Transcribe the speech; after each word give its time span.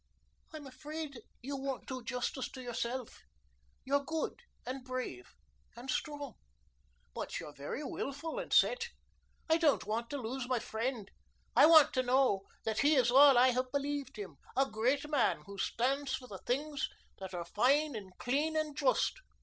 "I'm 0.51 0.65
afraid 0.65 1.21
you 1.43 1.55
won't 1.55 1.85
do 1.85 2.03
justice 2.03 2.49
to 2.53 2.61
yourself. 2.63 3.21
You're 3.85 4.03
good 4.03 4.39
and 4.65 4.83
brave 4.83 5.35
and 5.75 5.91
strong. 5.91 6.33
But 7.13 7.39
you're 7.39 7.53
very 7.53 7.83
willful 7.83 8.39
and 8.39 8.51
set. 8.51 8.87
I 9.47 9.57
don't 9.57 9.85
want 9.85 10.09
to 10.09 10.17
lose 10.17 10.47
my 10.49 10.57
friend. 10.57 11.11
I 11.55 11.67
want 11.67 11.93
to 11.93 12.01
know 12.01 12.47
that 12.63 12.79
he 12.79 12.95
is 12.95 13.11
all 13.11 13.37
I 13.37 13.49
have 13.49 13.71
believed 13.71 14.15
him 14.15 14.37
a 14.57 14.65
great 14.65 15.07
man 15.07 15.43
who 15.45 15.59
stands 15.59 16.15
for 16.15 16.25
the 16.25 16.39
things 16.47 16.89
that 17.19 17.35
are 17.35 17.45
fine 17.45 17.95
and 17.95 18.17
clean 18.17 18.57
and 18.57 18.75
just." 18.75 19.19